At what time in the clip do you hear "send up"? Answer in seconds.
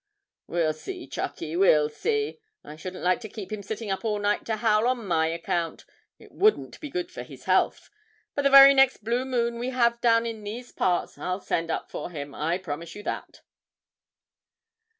11.39-11.91